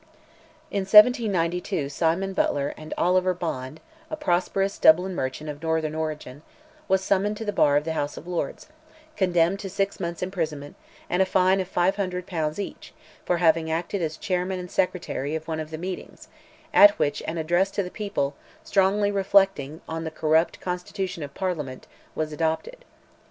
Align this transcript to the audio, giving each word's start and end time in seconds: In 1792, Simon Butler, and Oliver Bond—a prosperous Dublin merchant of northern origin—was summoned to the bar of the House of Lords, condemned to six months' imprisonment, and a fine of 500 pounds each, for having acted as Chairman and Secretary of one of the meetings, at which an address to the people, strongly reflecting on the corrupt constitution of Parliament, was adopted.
In 0.71 0.79
1792, 0.79 1.87
Simon 1.89 2.33
Butler, 2.33 2.73
and 2.75 2.91
Oliver 2.97 3.35
Bond—a 3.35 4.15
prosperous 4.17 4.79
Dublin 4.79 5.13
merchant 5.13 5.47
of 5.47 5.61
northern 5.61 5.93
origin—was 5.93 7.03
summoned 7.03 7.37
to 7.37 7.45
the 7.45 7.53
bar 7.53 7.77
of 7.77 7.83
the 7.83 7.93
House 7.93 8.17
of 8.17 8.25
Lords, 8.25 8.65
condemned 9.15 9.59
to 9.59 9.69
six 9.69 9.99
months' 9.99 10.23
imprisonment, 10.23 10.75
and 11.07 11.21
a 11.21 11.25
fine 11.27 11.59
of 11.59 11.67
500 11.67 12.25
pounds 12.25 12.57
each, 12.57 12.95
for 13.25 13.37
having 13.37 13.69
acted 13.69 14.01
as 14.01 14.17
Chairman 14.17 14.57
and 14.59 14.71
Secretary 14.71 15.35
of 15.35 15.47
one 15.47 15.59
of 15.59 15.69
the 15.69 15.77
meetings, 15.77 16.29
at 16.73 16.97
which 16.97 17.21
an 17.27 17.37
address 17.37 17.69
to 17.69 17.83
the 17.83 17.91
people, 17.91 18.33
strongly 18.63 19.11
reflecting 19.11 19.81
on 19.87 20.03
the 20.03 20.09
corrupt 20.09 20.59
constitution 20.59 21.21
of 21.21 21.35
Parliament, 21.35 21.85
was 22.15 22.33
adopted. 22.33 22.85